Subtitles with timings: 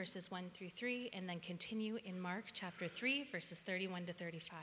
[0.00, 4.56] verses 1 through 3, and then continue in Mark chapter 3, verses 31 to 35.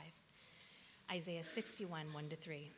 [1.12, 2.68] Isaiah 61, 1 to 3.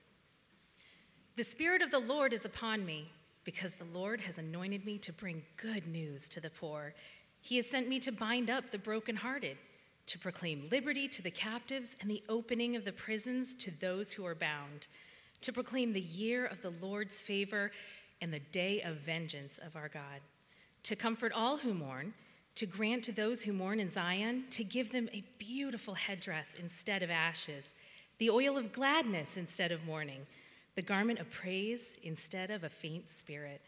[1.37, 3.11] The Spirit of the Lord is upon me,
[3.45, 6.93] because the Lord has anointed me to bring good news to the poor.
[7.41, 9.57] He has sent me to bind up the brokenhearted,
[10.05, 14.27] to proclaim liberty to the captives and the opening of the prisons to those who
[14.27, 14.87] are bound,
[15.41, 17.71] to proclaim the year of the Lord's favor
[18.21, 20.21] and the day of vengeance of our God,
[20.83, 22.13] to comfort all who mourn,
[22.61, 27.03] to grant to those who mourn in Zion, to give them a beautiful headdress instead
[27.03, 27.73] of ashes,
[28.19, 30.27] the oil of gladness instead of mourning,
[30.75, 33.63] the garment of praise instead of a faint spirit,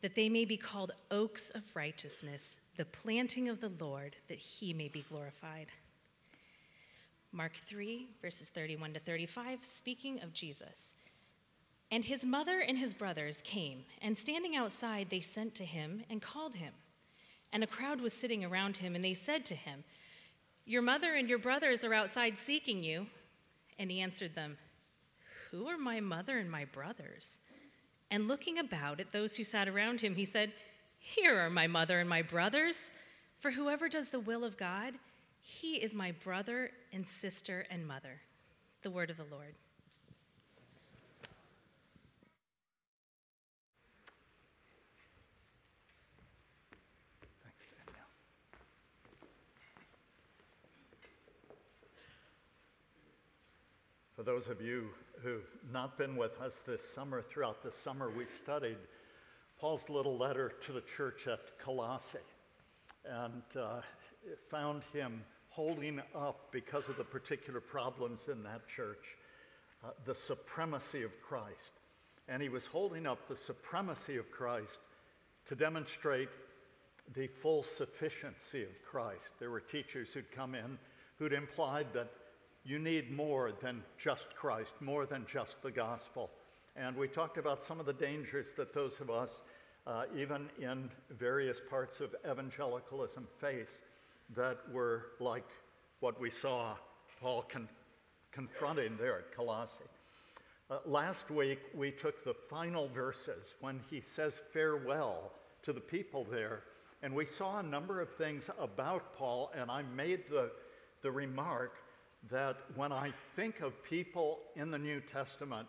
[0.00, 4.72] that they may be called oaks of righteousness, the planting of the Lord, that he
[4.72, 5.66] may be glorified.
[7.32, 10.94] Mark 3, verses 31 to 35, speaking of Jesus.
[11.90, 16.22] And his mother and his brothers came, and standing outside, they sent to him and
[16.22, 16.72] called him.
[17.52, 19.84] And a crowd was sitting around him, and they said to him,
[20.66, 23.06] Your mother and your brothers are outside seeking you.
[23.78, 24.58] And he answered them,
[25.50, 27.38] Who are my mother and my brothers?
[28.10, 30.52] And looking about at those who sat around him, he said,
[30.98, 32.90] Here are my mother and my brothers.
[33.38, 34.94] For whoever does the will of God,
[35.40, 38.20] he is my brother and sister and mother.
[38.82, 39.54] The word of the Lord.
[54.18, 54.88] For those of you
[55.22, 58.78] who've not been with us this summer, throughout the summer, we studied
[59.60, 62.18] Paul's little letter to the church at Colossae
[63.04, 63.80] and uh,
[64.50, 69.16] found him holding up, because of the particular problems in that church,
[69.84, 71.74] uh, the supremacy of Christ.
[72.28, 74.80] And he was holding up the supremacy of Christ
[75.46, 76.28] to demonstrate
[77.14, 79.34] the full sufficiency of Christ.
[79.38, 80.76] There were teachers who'd come in
[81.20, 82.10] who'd implied that
[82.68, 86.30] you need more than just Christ, more than just the gospel.
[86.76, 89.40] And we talked about some of the dangers that those of us,
[89.86, 93.84] uh, even in various parts of evangelicalism, face
[94.36, 95.48] that were like
[96.00, 96.76] what we saw
[97.22, 97.70] Paul con-
[98.32, 99.84] confronting there at Colossae.
[100.70, 105.32] Uh, last week, we took the final verses when he says farewell
[105.62, 106.64] to the people there,
[107.02, 110.50] and we saw a number of things about Paul, and I made the,
[111.00, 111.78] the remark
[112.30, 115.68] that when I think of people in the New Testament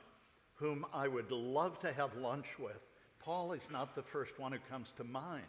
[0.56, 2.82] whom I would love to have lunch with,
[3.20, 5.44] Paul is not the first one who comes to mind.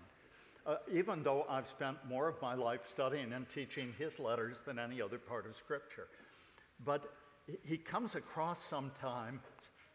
[0.66, 4.78] Uh, even though I've spent more of my life studying and teaching his letters than
[4.78, 6.06] any other part of Scripture.
[6.84, 7.10] But
[7.64, 9.40] he comes across sometimes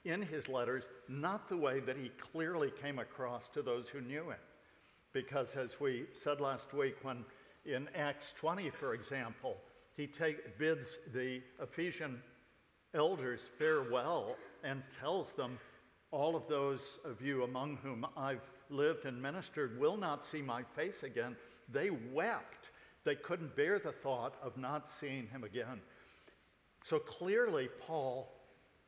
[0.03, 4.23] in his letters not the way that he clearly came across to those who knew
[4.29, 4.39] him.
[5.13, 7.23] Because as we said last week, when
[7.65, 9.57] in Acts 20, for example,
[9.95, 12.21] he take, bids the Ephesian
[12.93, 15.57] elders farewell and tells them,
[16.11, 20.63] All of those of you among whom I've lived and ministered will not see my
[20.75, 21.35] face again.
[21.71, 22.71] They wept.
[23.03, 25.81] They couldn't bear the thought of not seeing him again.
[26.81, 28.31] So clearly, Paul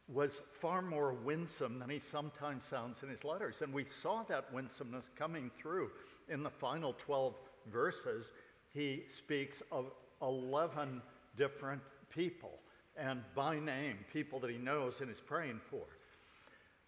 [0.08, 3.62] was far more winsome than he sometimes sounds in his letters.
[3.62, 5.92] And we saw that winsomeness coming through
[6.30, 7.36] in the final 12
[7.68, 8.32] verses.
[8.74, 9.92] He speaks of
[10.22, 11.02] 11
[11.36, 12.60] different people,
[12.98, 15.86] and by name, people that he knows and is praying for.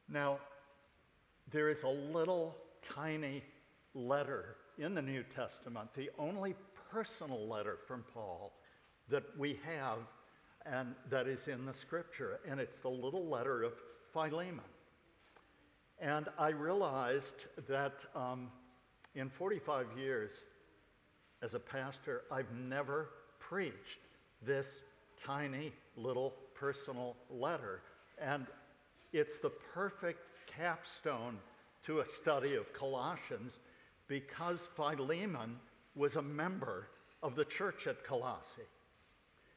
[0.07, 0.39] Now,
[1.51, 3.43] there is a little tiny
[3.93, 6.55] letter in the New Testament, the only
[6.91, 8.53] personal letter from Paul
[9.09, 9.99] that we have
[10.65, 13.73] and that is in the scripture, and it's the little letter of
[14.13, 14.65] Philemon.
[15.99, 18.51] And I realized that um,
[19.15, 20.43] in 45 years
[21.41, 23.09] as a pastor, I've never
[23.49, 23.99] preached
[24.45, 24.83] this
[25.17, 27.81] tiny little personal letter.
[28.21, 28.45] And
[29.11, 31.37] it's the perfect capstone
[31.85, 33.59] to a study of Colossians
[34.07, 35.59] because Philemon
[35.95, 36.87] was a member
[37.23, 38.61] of the church at Colossae.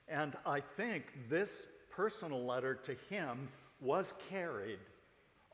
[0.09, 3.49] And I think this personal letter to him
[3.81, 4.79] was carried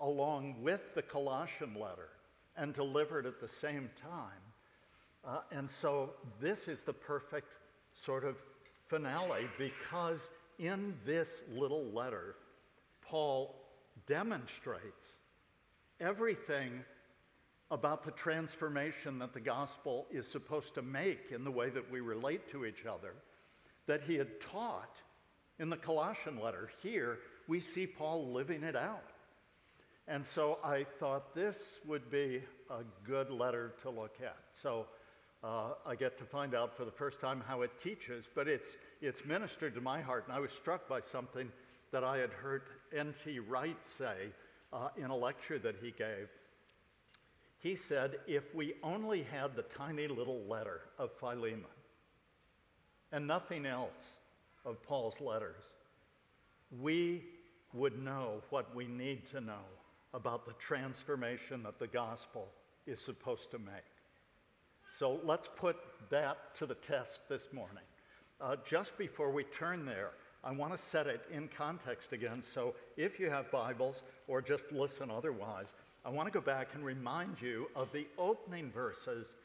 [0.00, 2.10] along with the Colossian letter
[2.56, 4.42] and delivered at the same time.
[5.26, 7.48] Uh, and so this is the perfect
[7.98, 8.36] sort of
[8.86, 10.30] finale because
[10.60, 12.36] in this little letter,
[13.02, 13.56] Paul
[14.06, 15.16] demonstrates
[16.00, 16.84] everything
[17.72, 22.00] about the transformation that the gospel is supposed to make in the way that we
[22.00, 23.14] relate to each other
[23.86, 24.96] that he had taught
[25.58, 26.70] in the Colossian letter.
[26.82, 27.18] Here,
[27.48, 29.10] we see Paul living it out.
[30.06, 34.36] And so I thought this would be a good letter to look at.
[34.52, 34.86] So
[35.42, 38.76] uh, I get to find out for the first time how it teaches, but it's,
[39.00, 40.24] it's ministered to my heart.
[40.26, 41.50] And I was struck by something
[41.92, 42.62] that I had heard
[42.96, 43.38] N.T.
[43.40, 44.32] Wright say
[44.72, 46.28] uh, in a lecture that he gave.
[47.58, 51.64] He said, if we only had the tiny little letter of Philemon
[53.10, 54.20] and nothing else
[54.64, 55.64] of Paul's letters,
[56.80, 57.24] we
[57.72, 59.64] would know what we need to know
[60.14, 62.48] about the transformation that the gospel
[62.86, 63.97] is supposed to make.
[64.88, 65.76] So let's put
[66.08, 67.84] that to the test this morning.
[68.40, 70.10] Uh, just before we turn there,
[70.42, 72.42] I want to set it in context again.
[72.42, 75.74] So if you have Bibles or just listen otherwise,
[76.04, 79.36] I want to go back and remind you of the opening verses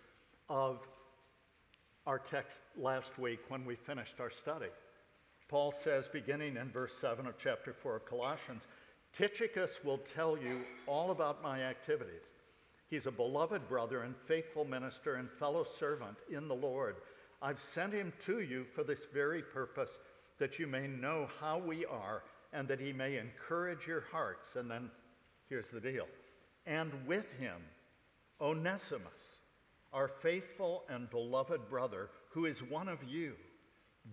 [0.48, 0.88] of
[2.08, 4.68] our text last week when we finished our study.
[5.50, 8.68] Paul says, beginning in verse 7 of chapter 4 of Colossians,
[9.12, 12.30] Tychicus will tell you all about my activities.
[12.94, 16.98] He's a beloved brother and faithful minister and fellow servant in the Lord.
[17.42, 19.98] I've sent him to you for this very purpose,
[20.38, 22.22] that you may know how we are
[22.54, 24.58] and that he may encourage your hearts.
[24.58, 24.92] And then
[25.50, 26.06] here's the deal.
[26.68, 27.56] And with him,
[28.40, 29.40] Onesimus,
[29.92, 33.34] our faithful and beloved brother, who is one of you.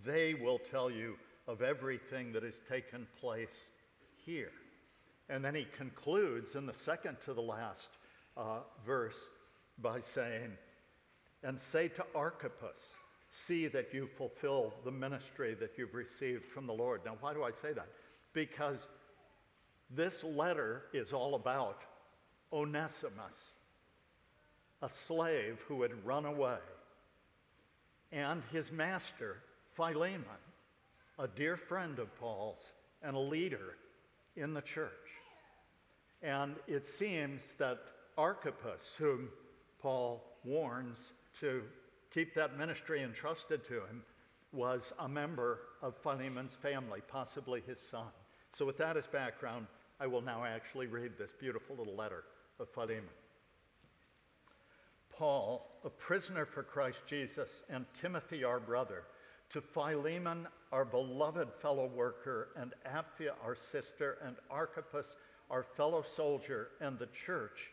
[0.06, 3.68] They will tell you of everything that has taken place
[4.24, 4.52] here.
[5.28, 7.90] And then he concludes in the second to the last
[8.36, 9.30] uh, verse
[9.78, 10.52] by saying,
[11.42, 12.94] And say to Archippus,
[13.30, 17.02] see that you fulfill the ministry that you've received from the Lord.
[17.04, 17.88] Now, why do I say that?
[18.32, 18.88] Because
[19.90, 21.82] this letter is all about
[22.52, 23.54] Onesimus,
[24.82, 26.58] a slave who had run away,
[28.12, 29.36] and his master,
[29.72, 30.24] Philemon,
[31.18, 32.68] a dear friend of Paul's
[33.02, 33.76] and a leader
[34.36, 34.90] in the church.
[36.22, 37.78] And it seems that
[38.20, 39.30] Archippus, whom
[39.80, 41.62] Paul warns to
[42.12, 44.02] keep that ministry entrusted to him,
[44.52, 48.10] was a member of Philemon's family, possibly his son.
[48.50, 49.68] So, with that as background,
[49.98, 52.24] I will now actually read this beautiful little letter
[52.58, 53.08] of Philemon.
[55.08, 59.04] Paul, a prisoner for Christ Jesus, and Timothy, our brother,
[59.48, 65.16] to Philemon, our beloved fellow worker, and Apphia, our sister, and Archippus,
[65.50, 67.72] our fellow soldier, and the church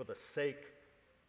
[0.00, 0.72] for the sake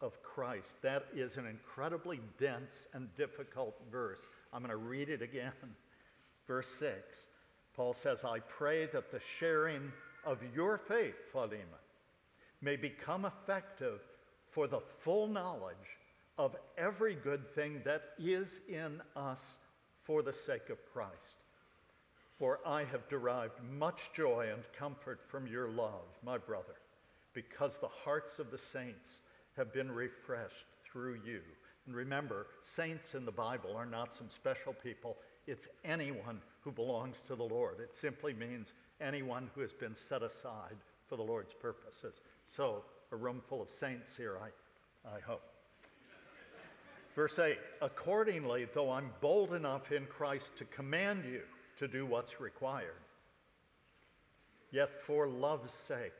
[0.00, 0.80] of Christ.
[0.80, 4.30] That is an incredibly dense and difficult verse.
[4.50, 5.52] I'm going to read it again.
[6.46, 7.26] Verse 6,
[7.76, 9.92] Paul says, I pray that the sharing
[10.24, 11.66] of your faith, Philemon,
[12.62, 14.00] may become effective
[14.48, 15.98] for the full knowledge
[16.38, 19.58] of every good thing that is in us
[20.00, 21.44] for the sake of Christ.
[22.38, 26.76] For I have derived much joy and comfort from your love, my brother,
[27.34, 29.22] because the hearts of the saints
[29.56, 31.40] have been refreshed through you.
[31.86, 37.22] And remember, saints in the Bible are not some special people, it's anyone who belongs
[37.22, 37.80] to the Lord.
[37.80, 40.76] It simply means anyone who has been set aside
[41.08, 42.20] for the Lord's purposes.
[42.46, 45.42] So, a room full of saints here, I, I hope.
[47.14, 51.42] Verse 8 Accordingly, though I'm bold enough in Christ to command you
[51.78, 52.94] to do what's required,
[54.70, 56.14] yet for love's sake,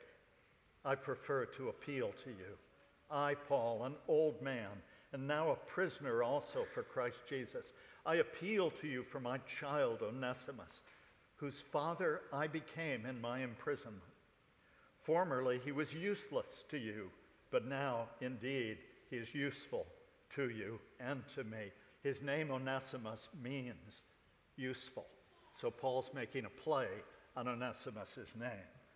[0.85, 2.57] I prefer to appeal to you.
[3.09, 4.69] I, Paul, an old man,
[5.13, 7.73] and now a prisoner also for Christ Jesus,
[8.05, 10.81] I appeal to you for my child Onesimus,
[11.35, 14.03] whose father I became in my imprisonment.
[14.99, 17.11] Formerly he was useless to you,
[17.51, 19.85] but now indeed he is useful
[20.35, 21.71] to you and to me.
[22.01, 24.01] His name, Onesimus, means
[24.57, 25.05] useful.
[25.53, 26.87] So Paul's making a play
[27.35, 28.49] on Onesimus' name.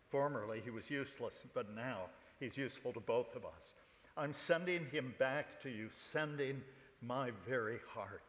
[0.09, 2.03] Formerly, he was useless, but now
[2.39, 3.75] he's useful to both of us.
[4.15, 6.61] I'm sending him back to you, sending
[7.01, 8.23] my very heart.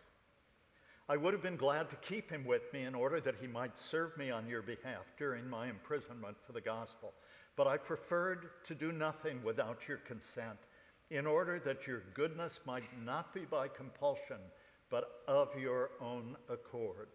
[1.09, 3.79] I would have been glad to keep him with me in order that he might
[3.79, 7.15] serve me on your behalf during my imprisonment for the gospel.
[7.57, 10.59] But I preferred to do nothing without your consent
[11.11, 14.37] in order that your goodness might not be by compulsion,
[14.91, 17.09] but of your own accord.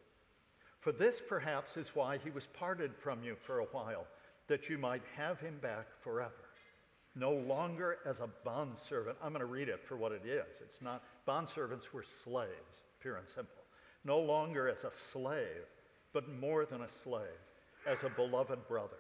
[0.80, 4.08] For this perhaps is why he was parted from you for a while,
[4.48, 6.32] that you might have him back forever.
[7.16, 9.18] No longer as a bondservant.
[9.22, 10.62] I'm going to read it for what it is.
[10.62, 13.64] It's not bondservants were slaves, pure and simple.
[14.04, 15.68] No longer as a slave,
[16.12, 17.28] but more than a slave,
[17.86, 19.00] as a beloved brother,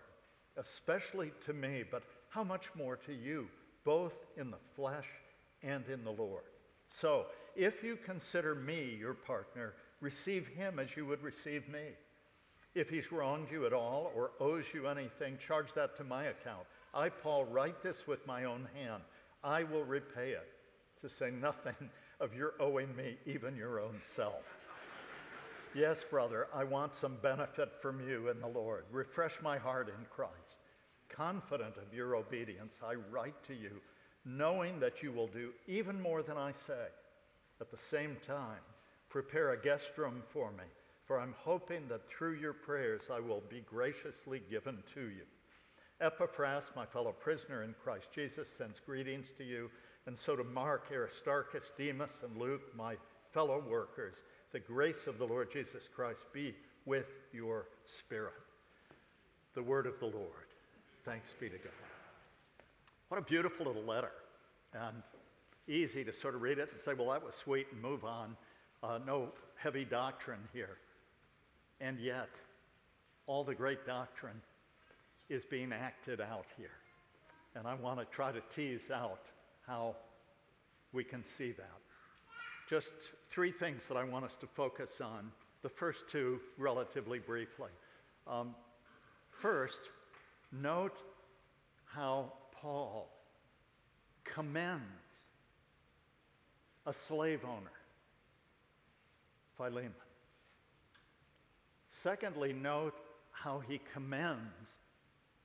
[0.57, 3.47] especially to me, but how much more to you,
[3.83, 5.09] both in the flesh
[5.61, 6.43] and in the Lord.
[6.87, 11.81] So, if you consider me your partner, receive him as you would receive me.
[12.75, 16.65] If he's wronged you at all or owes you anything, charge that to my account.
[16.93, 19.03] I, Paul, write this with my own hand.
[19.43, 20.47] I will repay it,
[21.01, 21.75] to say nothing
[22.19, 24.57] of your owing me even your own self.
[25.75, 28.85] yes, brother, I want some benefit from you in the Lord.
[28.91, 30.57] Refresh my heart in Christ.
[31.09, 33.81] Confident of your obedience, I write to you,
[34.25, 36.87] knowing that you will do even more than I say.
[37.61, 38.61] At the same time,
[39.09, 40.63] prepare a guest room for me,
[41.03, 45.23] for I'm hoping that through your prayers I will be graciously given to you.
[46.01, 49.69] Epaphras, my fellow prisoner in Christ Jesus, sends greetings to you,
[50.05, 52.97] and so to Mark, Aristarchus, Demas, and Luke, my
[53.31, 54.23] fellow workers.
[54.51, 56.55] The grace of the Lord Jesus Christ be
[56.85, 58.33] with your spirit.
[59.53, 60.47] The word of the Lord.
[61.05, 61.71] Thanks be to God.
[63.09, 64.11] What a beautiful little letter.
[64.73, 65.03] And
[65.67, 68.35] easy to sort of read it and say, well, that was sweet and move on.
[68.81, 70.77] Uh, no heavy doctrine here.
[71.81, 72.29] And yet,
[73.27, 74.41] all the great doctrine
[75.29, 76.69] is being acted out here.
[77.55, 79.25] And I want to try to tease out
[79.67, 79.95] how
[80.91, 81.79] we can see that.
[82.69, 82.93] Just
[83.29, 85.31] three things that I want us to focus on.
[85.61, 87.71] The first two, relatively briefly.
[88.27, 88.55] Um,
[89.29, 89.79] first,
[90.51, 90.97] note
[91.85, 93.09] how Paul
[94.23, 94.83] commends
[96.85, 97.71] a slave owner,
[99.57, 99.93] Philemon.
[101.95, 102.95] Secondly, note
[103.29, 104.79] how he commends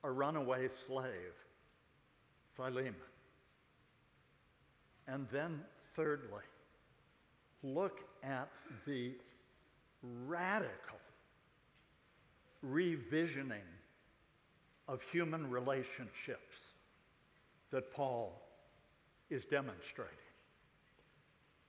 [0.03, 1.35] a runaway slave,
[2.55, 2.95] Philemon.
[5.07, 5.61] And then,
[5.95, 6.41] thirdly,
[7.61, 8.49] look at
[8.87, 9.13] the
[10.25, 10.97] radical
[12.65, 13.69] revisioning
[14.87, 16.65] of human relationships
[17.69, 18.41] that Paul
[19.29, 20.15] is demonstrating.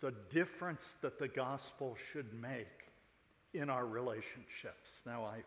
[0.01, 2.90] The difference that the gospel should make
[3.55, 5.03] in our relationships.
[5.07, 5.43] Now, I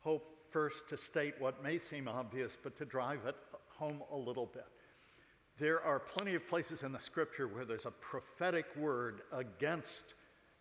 [0.00, 3.36] hope first to state what may seem obvious, but to drive it
[3.68, 4.66] home a little bit.
[5.58, 10.14] There are plenty of places in the scripture where there's a prophetic word against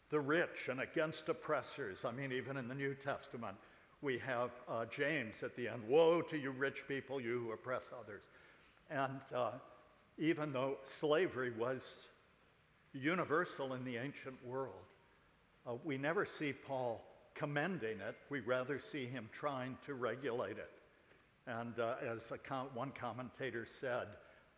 [0.10, 2.06] the rich and against oppressors.
[2.06, 3.58] I mean, even in the New Testament,
[4.02, 7.90] we have uh, James at the end Woe to you, rich people, you who oppress
[7.98, 8.24] others.
[8.92, 9.52] And uh,
[10.18, 12.08] even though slavery was
[12.94, 14.86] universal in the ancient world,
[15.67, 17.03] uh, we never see Paul
[17.36, 18.15] commending it.
[18.29, 20.70] We rather see him trying to regulate it.
[21.48, 24.08] And uh, as com- one commentator said,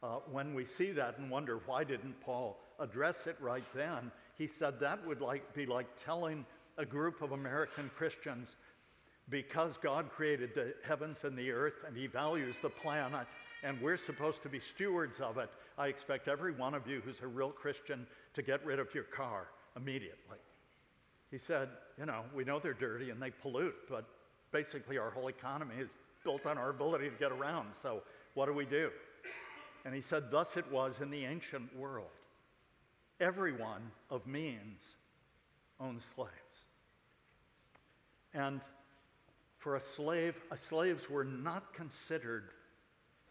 [0.03, 4.47] uh, when we see that and wonder why didn't Paul address it right then, he
[4.47, 6.45] said that would like, be like telling
[6.77, 8.57] a group of American Christians
[9.29, 13.25] because God created the heavens and the earth and he values the planet
[13.63, 17.21] and we're supposed to be stewards of it, I expect every one of you who's
[17.21, 20.38] a real Christian to get rid of your car immediately.
[21.32, 24.05] He said, You know, we know they're dirty and they pollute, but
[24.51, 27.74] basically our whole economy is built on our ability to get around.
[27.74, 28.03] So
[28.34, 28.91] what do we do?
[29.86, 32.08] And he said, Thus it was in the ancient world.
[33.20, 34.98] Everyone of means
[35.79, 36.65] owned slaves.
[38.34, 38.60] And
[39.58, 42.50] for a slave, slaves were not considered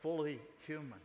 [0.01, 1.01] fully human.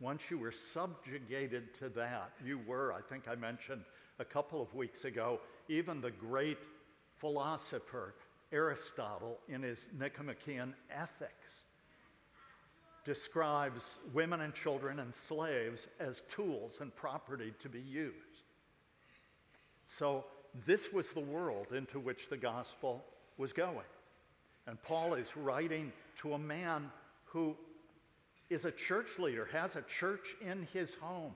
[0.00, 3.82] Once you were subjugated to that, you were, I think I mentioned
[4.18, 6.58] a couple of weeks ago, even the great
[7.16, 8.14] philosopher
[8.52, 11.66] Aristotle, in his Nicomachean Ethics,
[13.04, 18.42] describes women and children and slaves as tools and property to be used.
[19.86, 20.24] So,
[20.66, 23.04] this was the world into which the gospel
[23.38, 23.86] was going.
[24.66, 26.90] And Paul is writing to a man
[27.24, 27.56] who
[28.50, 31.34] is a church leader, has a church in his home,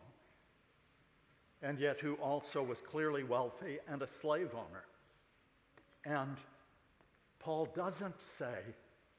[1.64, 4.84] and yet who also was clearly wealthy and a slave owner.
[6.04, 6.36] And
[7.38, 8.58] Paul doesn't say,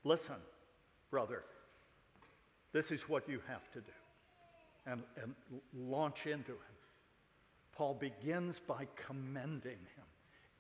[0.04, 0.36] listen,
[1.10, 1.44] brother,
[2.72, 3.92] this is what you have to do,
[4.86, 5.34] and, and
[5.74, 6.76] launch into him.
[7.76, 10.06] Paul begins by commending him.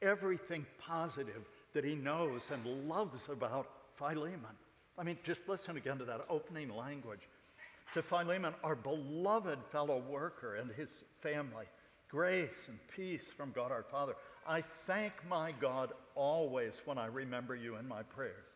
[0.02, 4.56] Everything positive that he knows and loves about Philemon.
[4.98, 7.28] I mean, just listen again to that opening language.
[7.94, 11.66] To Philemon, our beloved fellow worker and his family,
[12.10, 14.14] grace and peace from God our Father.
[14.48, 18.48] I thank my God always when I remember you in my prayers,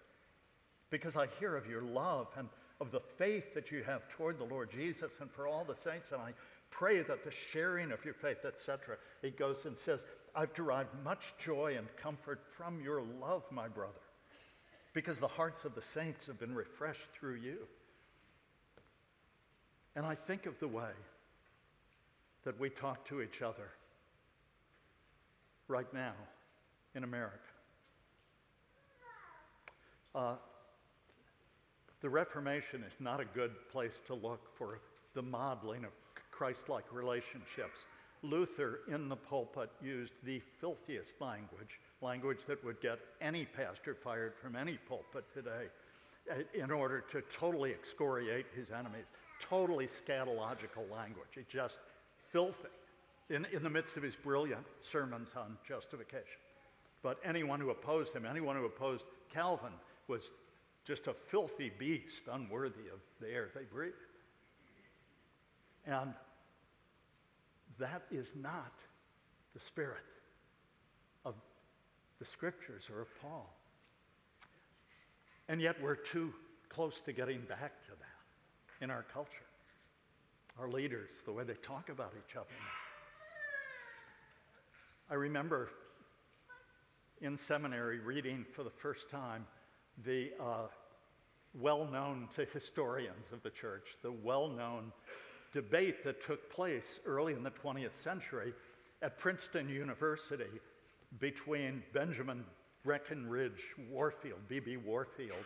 [0.89, 2.47] because I hear of your love and
[2.79, 6.11] of the faith that you have toward the Lord Jesus and for all the saints,
[6.11, 6.33] and I
[6.71, 8.97] Pray that the sharing of your faith, etc.
[9.21, 14.01] He goes and says, I've derived much joy and comfort from your love, my brother,
[14.93, 17.67] because the hearts of the saints have been refreshed through you.
[19.95, 20.91] And I think of the way
[22.43, 23.69] that we talk to each other
[25.67, 26.13] right now
[26.95, 27.37] in America.
[30.15, 30.35] Uh,
[32.01, 34.79] the Reformation is not a good place to look for
[35.13, 35.91] the modeling of
[36.31, 37.85] Christ like relationships.
[38.21, 44.35] Luther in the pulpit used the filthiest language, language that would get any pastor fired
[44.35, 45.67] from any pulpit today,
[46.31, 49.05] uh, in order to totally excoriate his enemies.
[49.39, 51.37] Totally scatological language.
[51.37, 51.77] It just
[52.31, 52.67] filthy
[53.29, 56.39] in, in the midst of his brilliant sermons on justification.
[57.01, 59.73] But anyone who opposed him, anyone who opposed Calvin,
[60.07, 60.31] was
[60.83, 63.93] just a filthy beast, unworthy of the air they breathe.
[65.85, 66.13] And
[67.77, 68.73] that is not
[69.53, 69.97] the spirit
[71.25, 71.35] of
[72.19, 73.55] the scriptures or of Paul.
[75.47, 76.33] And yet we're too
[76.69, 79.48] close to getting back to that in our culture.
[80.59, 82.47] Our leaders, the way they talk about each other.
[85.09, 85.69] I remember
[87.21, 89.45] in seminary reading for the first time
[90.03, 90.67] the uh,
[91.57, 94.91] well known to historians of the church, the well known
[95.53, 98.53] debate that took place early in the 20th century
[99.01, 100.59] at Princeton University
[101.19, 102.43] between Benjamin
[102.83, 104.75] Breckinridge Warfield, B.B.
[104.75, 105.45] Warfield,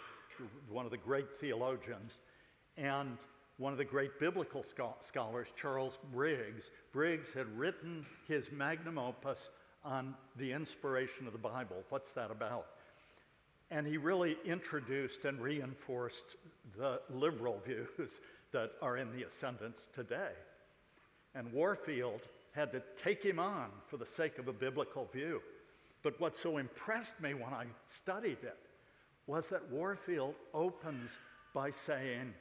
[0.69, 2.17] one of the great theologians,
[2.77, 3.17] and
[3.57, 4.65] one of the great biblical
[4.99, 6.71] scholars, Charles Briggs.
[6.91, 9.51] Briggs had written his magnum opus
[9.85, 11.77] on the inspiration of the Bible.
[11.89, 12.65] What's that about?
[13.69, 16.35] And he really introduced and reinforced
[16.77, 20.31] the liberal views that are in the ascendance today.
[21.35, 22.21] And Warfield
[22.53, 25.41] had to take him on for the sake of a biblical view.
[26.03, 28.57] But what so impressed me when I studied it
[29.25, 31.17] was that Warfield opens
[31.53, 32.33] by saying,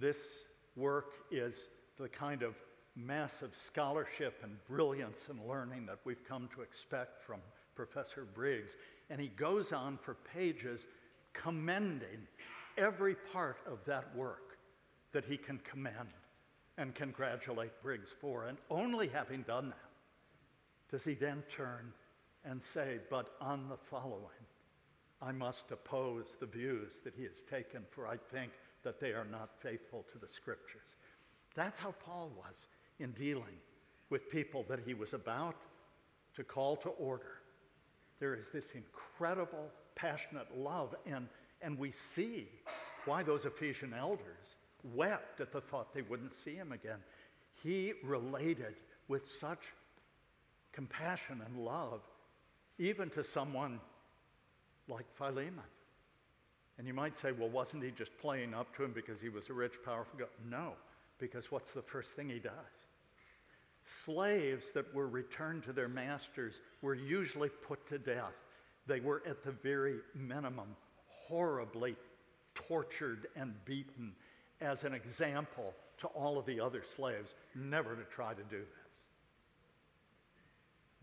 [0.00, 0.38] This
[0.76, 2.54] work is the kind of
[2.96, 7.40] massive scholarship and brilliance and learning that we've come to expect from
[7.74, 8.76] Professor Briggs.
[9.10, 10.86] And he goes on for pages
[11.34, 12.26] commending
[12.78, 14.56] every part of that work
[15.12, 16.14] that he can commend
[16.78, 18.46] and congratulate Briggs for.
[18.46, 19.90] And only having done that
[20.90, 21.92] does he then turn
[22.44, 24.24] and say, But on the following,
[25.20, 29.26] I must oppose the views that he has taken, for I think that they are
[29.30, 30.94] not faithful to the scriptures.
[31.54, 33.58] That's how Paul was in dealing
[34.08, 35.56] with people that he was about
[36.34, 37.38] to call to order.
[38.18, 41.28] There is this incredible, passionate love, and,
[41.62, 42.48] and we see
[43.04, 44.56] why those Ephesian elders
[44.94, 46.98] wept at the thought they wouldn't see him again.
[47.62, 48.76] He related
[49.08, 49.72] with such
[50.72, 52.00] compassion and love,
[52.78, 53.80] even to someone
[54.88, 55.64] like Philemon.
[56.80, 59.50] And you might say, well, wasn't he just playing up to him because he was
[59.50, 60.24] a rich, powerful guy?
[60.48, 60.72] No,
[61.18, 62.54] because what's the first thing he does?
[63.84, 68.32] Slaves that were returned to their masters were usually put to death.
[68.86, 70.74] They were, at the very minimum,
[71.06, 71.96] horribly
[72.54, 74.14] tortured and beaten
[74.62, 79.00] as an example to all of the other slaves never to try to do this.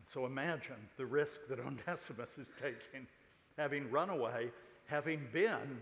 [0.05, 3.05] so imagine the risk that Onesimus is taking,
[3.57, 4.49] having run away
[4.87, 5.81] having been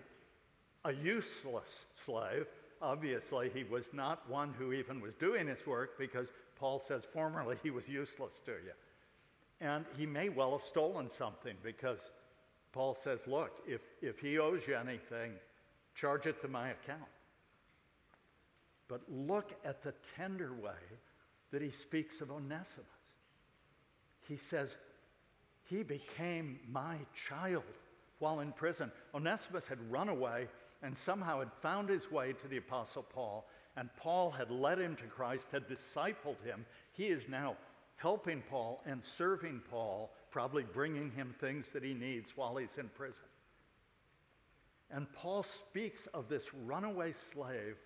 [0.84, 2.48] a useless slave,
[2.82, 7.58] obviously he was not one who even was doing his work because Paul says formerly
[7.64, 8.74] he was useless to you.
[9.62, 12.12] And he may well have stolen something because
[12.72, 15.32] Paul says, look, if, if he owes you anything,
[15.96, 17.10] charge it to my account.
[18.88, 20.72] But look at the tender way
[21.52, 22.86] that he speaks of Onesimus.
[24.28, 24.76] He says,
[25.64, 27.64] He became my child
[28.20, 28.92] while in prison.
[29.14, 30.48] Onesimus had run away
[30.84, 34.96] and somehow had found his way to the Apostle Paul, and Paul had led him
[34.98, 36.66] to Christ, had discipled him.
[36.94, 37.58] He is now
[37.98, 42.90] helping Paul and serving Paul, probably bringing him things that he needs while he's in
[42.90, 43.26] prison.
[44.92, 47.78] And Paul speaks of this runaway slave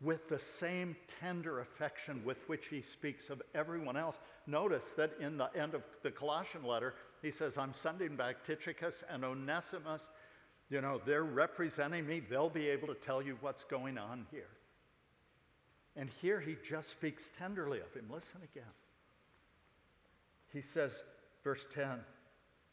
[0.00, 4.18] with the same tender affection with which he speaks of everyone else.
[4.46, 9.04] Notice that in the end of the Colossian letter, he says, I'm sending back Tychicus
[9.10, 10.08] and Onesimus.
[10.70, 12.20] You know, they're representing me.
[12.20, 14.50] They'll be able to tell you what's going on here.
[15.96, 18.06] And here he just speaks tenderly of him.
[18.10, 18.70] Listen again.
[20.52, 21.02] He says,
[21.42, 22.00] verse 10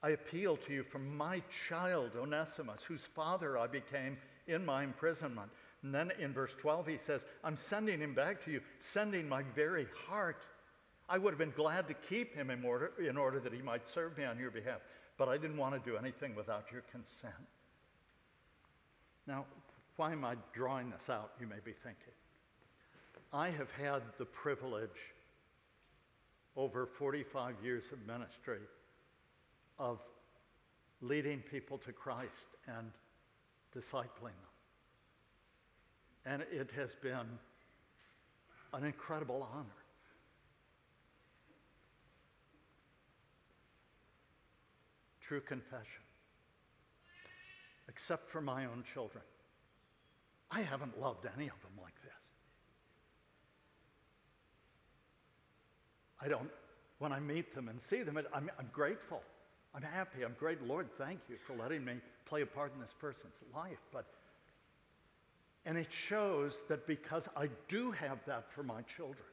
[0.03, 5.49] I appeal to you from my child Onesimus, whose father I became in my imprisonment.
[5.81, 9.41] And then in verse 12, he says, I'm sending him back to you, sending my
[9.55, 10.37] very heart.
[11.07, 13.87] I would have been glad to keep him in order, in order that he might
[13.87, 14.79] serve me on your behalf,
[15.17, 17.33] but I didn't want to do anything without your consent.
[19.27, 19.45] Now,
[19.97, 22.13] why am I drawing this out, you may be thinking?
[23.31, 25.13] I have had the privilege
[26.55, 28.59] over 45 years of ministry
[29.77, 29.99] of
[31.01, 32.91] leading people to Christ and
[33.75, 34.53] discipling them.
[36.25, 37.27] And it has been
[38.73, 39.84] an incredible honor.
[45.27, 46.03] True confession.
[47.89, 49.23] Except for my own children.
[50.51, 52.31] I haven't loved any of them like this.
[56.21, 56.49] I don't,
[56.99, 59.23] when I meet them and see them, I'm, I'm grateful.
[59.73, 60.23] I'm happy.
[60.23, 60.61] I'm great.
[60.61, 61.93] Lord, thank you for letting me
[62.25, 63.81] play a part in this person's life.
[63.91, 64.05] But,
[65.65, 69.27] and it shows that because I do have that for my children,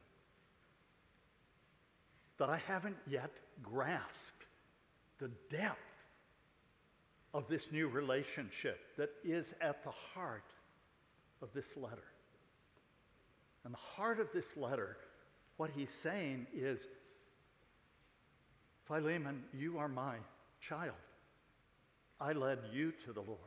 [2.39, 3.31] that I haven't yet
[3.63, 4.42] grasped
[5.23, 5.79] the depth
[7.33, 10.53] of this new relationship that is at the heart
[11.41, 12.03] of this letter.
[13.65, 14.97] And the heart of this letter,
[15.59, 16.89] what he's saying is
[18.85, 20.17] Philemon, you are my
[20.61, 20.97] child.
[22.21, 23.39] I led you to the Lord.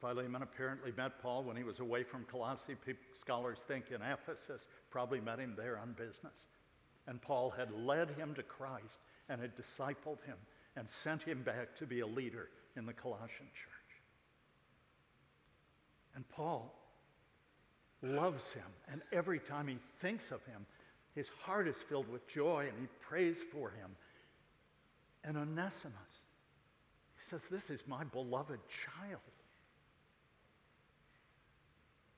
[0.00, 2.74] Philemon apparently met Paul when he was away from Colossae.
[2.84, 6.48] People, scholars think in Ephesus, probably met him there on business.
[7.06, 10.36] And Paul had led him to Christ and had discipled him
[10.76, 13.70] and sent him back to be a leader in the Colossian church.
[16.14, 16.74] And Paul
[18.02, 20.66] loves him, and every time he thinks of him,
[21.14, 23.90] his heart is filled with joy and he prays for him.
[25.22, 26.22] And Onesimus,
[27.16, 29.20] he says, This is my beloved child.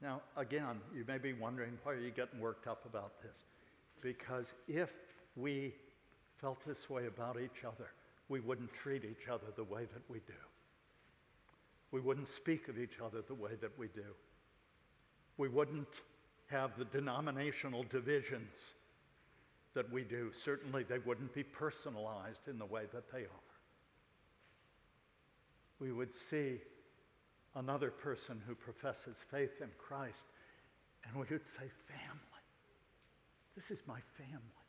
[0.02, 3.44] Now, again, you may be wondering why are you getting worked up about this?
[4.00, 4.92] Because if
[5.36, 5.74] we
[6.40, 7.90] felt this way about each other,
[8.28, 10.34] we wouldn't treat each other the way that we do.
[11.90, 14.14] We wouldn't speak of each other the way that we do.
[15.38, 16.02] We wouldn't
[16.50, 18.74] have the denominational divisions
[19.74, 20.30] that we do.
[20.32, 23.46] Certainly, they wouldn't be personalized in the way that they are.
[25.78, 26.58] We would see
[27.54, 30.24] another person who professes faith in Christ,
[31.04, 32.26] and we would say, Family.
[33.54, 34.65] This is my family.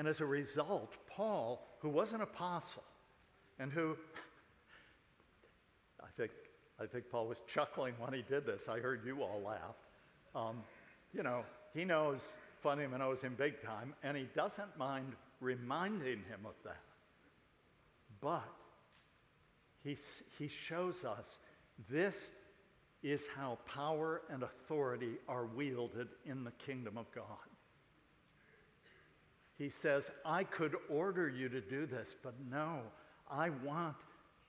[0.00, 2.84] And as a result, Paul, who was an apostle
[3.58, 3.98] and who,
[6.00, 6.30] I think,
[6.80, 8.66] I think Paul was chuckling when he did this.
[8.66, 9.76] I heard you all laugh.
[10.34, 10.62] Um,
[11.12, 16.22] you know, he knows funny Philemon owes him big time, and he doesn't mind reminding
[16.30, 16.80] him of that.
[18.22, 18.48] But
[19.84, 19.98] he,
[20.38, 21.40] he shows us
[21.90, 22.30] this
[23.02, 27.49] is how power and authority are wielded in the kingdom of God.
[29.60, 32.78] He says, I could order you to do this, but no,
[33.30, 33.96] I want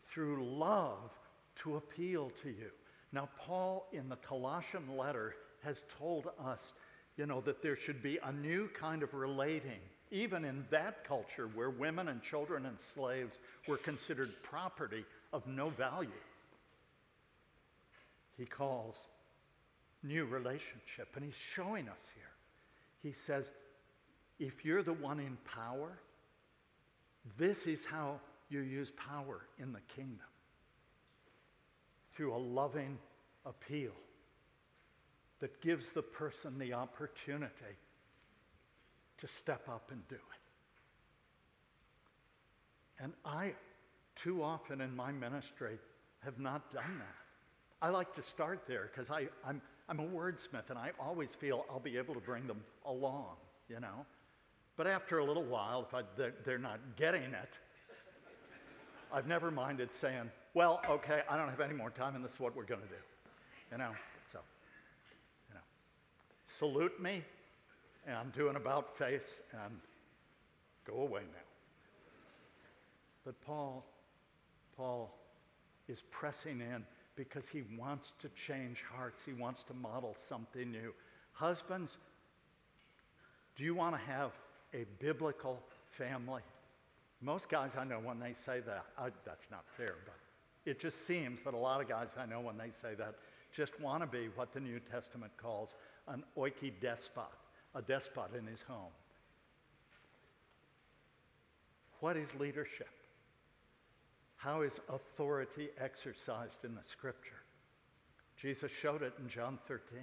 [0.05, 1.11] through love
[1.57, 2.71] to appeal to you.
[3.11, 6.73] Now, Paul in the Colossian letter has told us
[7.17, 11.49] you know, that there should be a new kind of relating, even in that culture
[11.55, 16.09] where women and children and slaves were considered property of no value.
[18.37, 19.07] He calls
[20.03, 22.23] new relationship, and he's showing us here.
[23.03, 23.51] He says,
[24.41, 25.99] if you're the one in power,
[27.37, 30.25] this is how you use power in the kingdom
[32.11, 32.97] through a loving
[33.45, 33.91] appeal
[35.39, 37.77] that gives the person the opportunity
[39.19, 40.21] to step up and do it.
[43.03, 43.53] And I,
[44.15, 45.77] too often in my ministry,
[46.23, 47.15] have not done that.
[47.79, 51.79] I like to start there because I'm, I'm a wordsmith and I always feel I'll
[51.79, 53.35] be able to bring them along,
[53.69, 54.05] you know.
[54.77, 57.59] But after a little while, if I, they're, they're not getting it,
[59.13, 62.39] I've never minded saying, well, okay, I don't have any more time and this is
[62.39, 62.93] what we're going to do,
[63.71, 63.91] you know
[64.31, 64.39] so,
[65.49, 65.61] you know,
[66.45, 67.23] salute me
[68.07, 69.79] and do an about face and
[70.85, 71.47] go away now.
[73.25, 73.85] But Paul,
[74.75, 75.13] Paul
[75.87, 79.21] is pressing in because he wants to change hearts.
[79.25, 80.93] He wants to model something new.
[81.33, 81.97] Husbands,
[83.55, 84.31] do you want to have
[84.73, 86.41] a biblical family?
[87.21, 90.15] Most guys I know when they say that, I, that's not fair, but
[90.65, 93.15] it just seems that a lot of guys I know when they say that
[93.51, 95.75] just want to be what the New Testament calls
[96.07, 97.35] an oikidespot,
[97.75, 98.91] a despot in his home.
[101.99, 102.89] What is leadership?
[104.37, 107.43] How is authority exercised in the scripture?
[108.35, 109.99] Jesus showed it in John 13.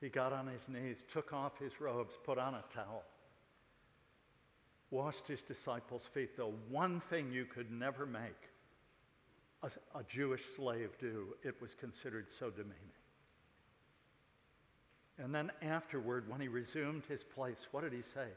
[0.00, 3.04] He got on his knees, took off his robes, put on a towel,
[4.90, 8.50] washed his disciples' feet, the one thing you could never make
[9.62, 11.34] a, a Jewish slave do.
[11.42, 12.76] It was considered so demeaning.
[15.18, 18.28] And then afterward, when he resumed his place, what did he say?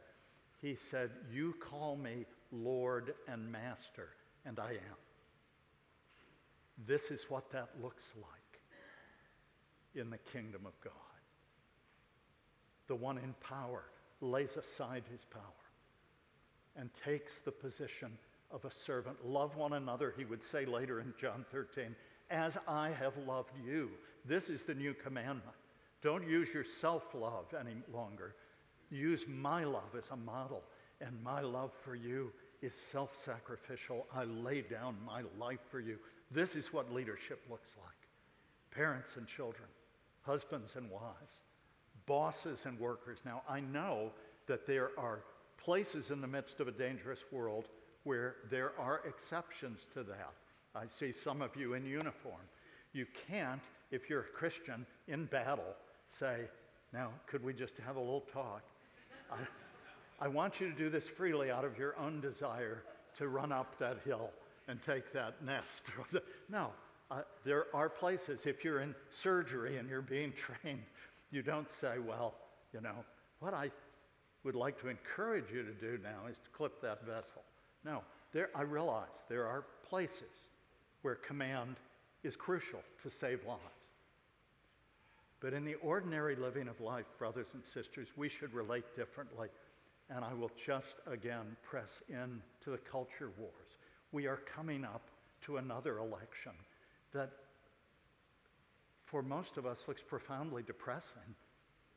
[0.62, 4.10] He said, You call me Lord and Master,
[4.46, 4.98] and I am.
[6.88, 8.62] This is what that looks like
[10.02, 10.94] in the kingdom of God.
[12.88, 13.84] The one in power
[14.22, 15.69] lays aside his power
[16.76, 18.18] and takes the position
[18.52, 19.26] of a servant.
[19.26, 21.96] Love one another, he would say later in John 13,
[22.30, 23.92] as I have loved you.
[24.26, 25.56] This is the new commandment.
[26.02, 28.36] Don't use your self love any longer.
[28.90, 30.64] Use my love as a model,
[31.02, 34.08] and my love for you is self sacrificial.
[34.14, 35.98] I lay down my life for you.
[36.32, 37.96] This is what leadership looks like
[38.72, 39.68] parents and children,
[40.22, 41.42] husbands and wives,
[42.06, 43.20] bosses and workers.
[43.26, 44.12] Now, I know
[44.48, 45.24] that there are
[45.64, 47.68] places in the midst of a dangerous world
[48.04, 50.34] where there are exceptions to that.
[50.76, 52.42] I see some of you in uniform.
[52.94, 55.76] You can't, if you're a Christian in battle,
[56.08, 56.42] say,
[56.94, 58.64] Now, could we just have a little talk?
[59.32, 59.38] I,
[60.26, 62.84] I want you to do this freely out of your own desire
[63.18, 64.32] to run up that hill
[64.68, 65.86] and take that nest.
[66.50, 66.72] no,
[67.12, 70.84] uh, there are places, if you're in surgery and you're being trained,
[71.32, 72.36] you don't say, Well,
[72.74, 73.04] you know,
[73.40, 73.72] what I
[74.44, 77.42] would like to encourage you to do now is to clip that vessel.
[77.84, 80.50] Now, there, I realize there are places
[81.02, 81.76] where command
[82.24, 83.62] is crucial to save lives.
[85.42, 89.48] But in the ordinary living of life, brothers and sisters, we should relate differently.
[90.10, 93.78] And I will just again press in to the culture wars.
[94.12, 95.10] We are coming up
[95.42, 96.52] to another election
[97.14, 97.32] that,
[99.06, 101.36] for most of us, looks profoundly depressing.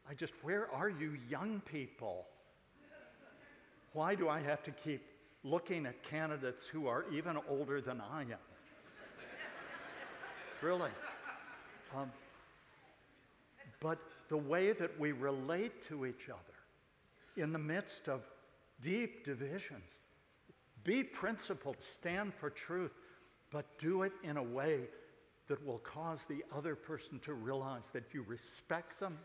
[0.08, 2.26] I just, where are you, young people?
[3.92, 5.02] Why do I have to keep
[5.44, 8.38] looking at candidates who are even older than I am?
[10.62, 10.90] really.
[11.94, 12.10] Um,
[13.80, 16.38] but the way that we relate to each other
[17.36, 18.22] in the midst of
[18.82, 20.00] deep divisions.
[20.84, 22.92] Be principled, stand for truth,
[23.50, 24.80] but do it in a way
[25.48, 29.18] that will cause the other person to realize that you respect them,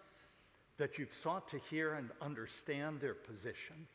[0.78, 3.88] that you've sought to hear and understand their position,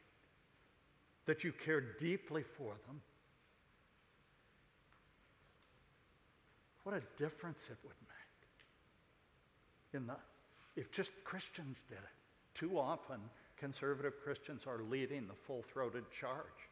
[1.27, 3.01] that you care deeply for them.
[6.85, 10.17] What a difference it would make in the
[10.75, 12.55] if just Christians did it.
[12.55, 13.21] Too often,
[13.57, 16.69] conservative Christians are leading the full throated charge,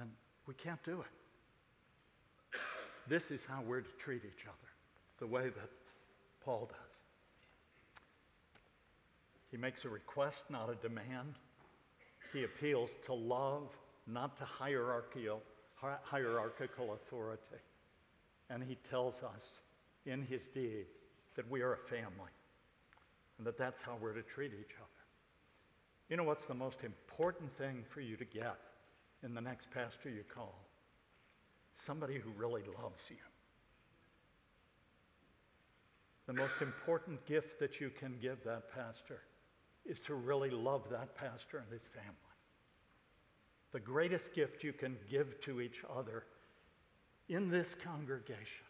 [0.00, 0.10] and
[0.46, 2.58] we can't do it.
[3.08, 4.68] This is how we're to treat each other,
[5.18, 5.70] the way that
[6.44, 7.00] Paul does.
[9.50, 11.34] He makes a request, not a demand.
[12.36, 13.74] He appeals to love,
[14.06, 15.42] not to hierarchical,
[15.74, 17.40] hierarchical authority.
[18.50, 19.60] And he tells us
[20.04, 20.84] in his deed
[21.34, 22.34] that we are a family
[23.38, 25.02] and that that's how we're to treat each other.
[26.10, 28.58] You know what's the most important thing for you to get
[29.22, 30.60] in the next pastor you call?
[31.72, 33.16] Somebody who really loves you.
[36.26, 39.22] The most important gift that you can give that pastor
[39.86, 42.25] is to really love that pastor and his family.
[43.76, 46.24] The greatest gift you can give to each other
[47.28, 48.64] in this congregation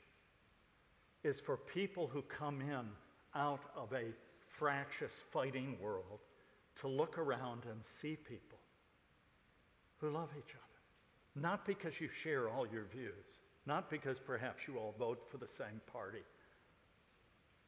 [1.22, 2.88] is for people who come in
[3.32, 4.06] out of a
[4.48, 6.18] fractious, fighting world
[6.80, 8.58] to look around and see people
[9.98, 11.40] who love each other.
[11.40, 15.46] Not because you share all your views, not because perhaps you all vote for the
[15.46, 16.24] same party,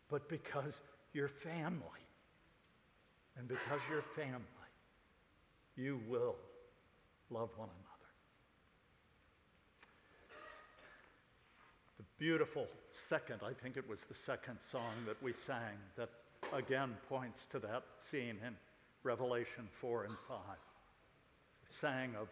[0.09, 2.03] but because you're family.
[3.37, 4.43] And because you're family,
[5.77, 6.35] you will
[7.31, 7.89] love one another.
[11.99, 16.11] The beautiful second, I think it was the second song that we sang that
[16.53, 18.57] again points to that scene in
[19.03, 20.39] Revelation 4 and 5.
[21.67, 22.29] Sang of,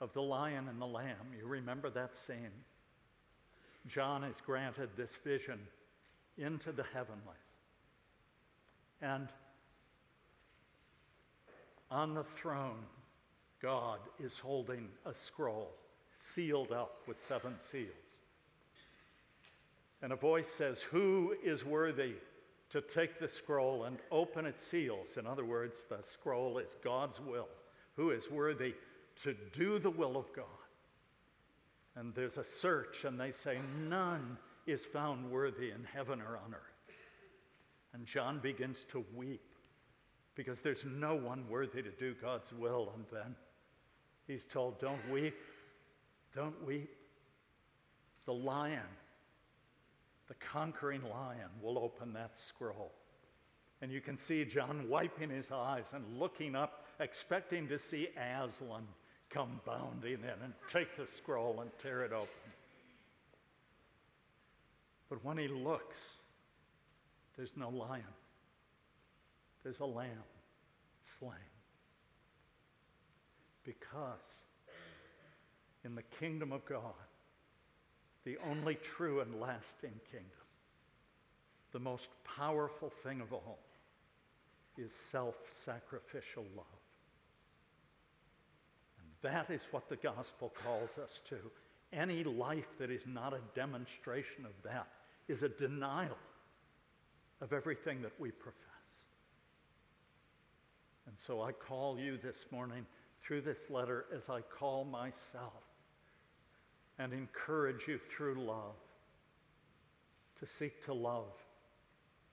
[0.00, 1.34] of the lion and the lamb.
[1.38, 2.52] You remember that scene?
[3.86, 5.58] John is granted this vision
[6.36, 7.56] into the heavenlies.
[9.00, 9.28] And
[11.90, 12.84] on the throne,
[13.60, 15.72] God is holding a scroll
[16.18, 17.88] sealed up with seven seals.
[20.02, 22.14] And a voice says, Who is worthy
[22.70, 25.16] to take the scroll and open its seals.
[25.16, 27.48] In other words, the scroll is God's will.
[27.96, 28.74] Who is worthy
[29.22, 30.44] to do the will of God?
[31.96, 36.54] And there's a search, and they say, None is found worthy in heaven or on
[36.54, 36.94] earth.
[37.94, 39.40] And John begins to weep
[40.34, 42.92] because there's no one worthy to do God's will.
[42.94, 43.34] And then
[44.28, 45.34] he's told, Don't weep,
[46.36, 46.94] don't weep.
[48.26, 48.86] The lion,
[50.28, 52.92] the conquering lion, will open that scroll.
[53.80, 58.86] And you can see John wiping his eyes and looking up, expecting to see Aslan
[59.30, 62.28] come bounding in and take the scroll and tear it open.
[65.08, 66.18] But when he looks,
[67.36, 68.02] there's no lion,
[69.62, 70.08] there's a lamb
[71.02, 71.32] slain.
[73.68, 74.44] Because
[75.84, 76.94] in the kingdom of God,
[78.24, 80.46] the only true and lasting kingdom,
[81.72, 83.58] the most powerful thing of all
[84.78, 86.64] is self sacrificial love.
[89.00, 91.36] And that is what the gospel calls us to.
[91.92, 94.88] Any life that is not a demonstration of that
[95.28, 96.16] is a denial
[97.42, 98.62] of everything that we profess.
[101.06, 102.86] And so I call you this morning
[103.28, 105.62] through this letter as I call myself
[106.98, 108.74] and encourage you through love
[110.38, 111.34] to seek to love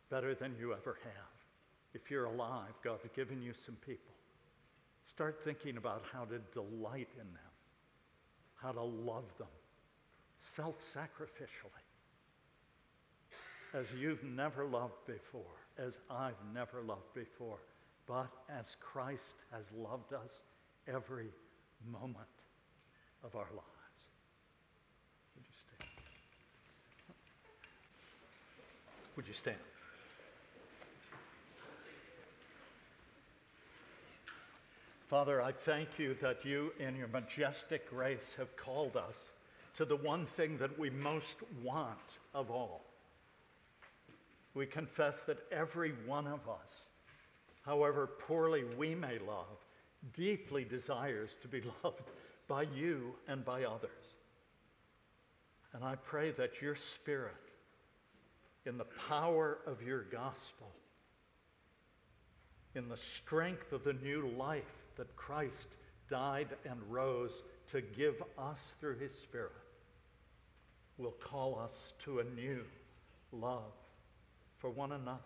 [0.09, 1.33] better than you ever have.
[1.93, 4.13] If you're alive, God's given you some people.
[5.03, 7.53] Start thinking about how to delight in them,
[8.55, 9.47] how to love them
[10.37, 11.83] self sacrificially
[13.73, 17.59] as you've never loved before, as I've never loved before,
[18.07, 20.43] but as Christ has loved us
[20.87, 21.29] every
[21.91, 22.27] moment
[23.23, 24.09] of our lives.
[25.35, 25.89] Would you stand?
[29.15, 29.57] Would you stand?
[35.07, 39.31] Father, I thank you that you, in your majestic grace, have called us
[39.75, 42.85] to the one thing that we most want of all
[44.55, 46.89] we confess that every one of us,
[47.65, 49.64] however poorly we may love,
[50.13, 52.03] deeply desires to be loved
[52.47, 54.15] by you and by others.
[55.73, 57.33] And I pray that your Spirit,
[58.65, 60.71] in the power of your gospel,
[62.75, 64.63] in the strength of the new life
[64.95, 65.77] that Christ
[66.09, 69.51] died and rose to give us through his Spirit,
[70.97, 72.63] will call us to a new
[73.31, 73.73] love
[74.57, 75.19] for one another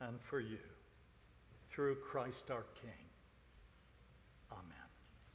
[0.00, 0.58] and for you
[1.70, 3.09] through Christ our King.